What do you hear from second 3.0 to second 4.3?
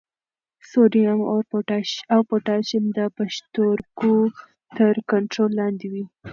پښتورګو